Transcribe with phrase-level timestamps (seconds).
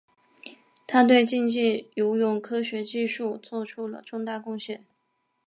[0.87, 4.83] 他对竞技游泳科学技术做出了重大贡献。